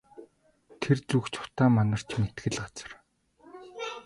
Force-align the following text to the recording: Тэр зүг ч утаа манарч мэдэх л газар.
Тэр 0.81 0.97
зүг 1.09 1.25
ч 1.33 1.35
утаа 1.43 1.69
манарч 1.75 2.09
мэдэх 2.21 2.45
л 2.53 2.57
газар. 2.61 2.91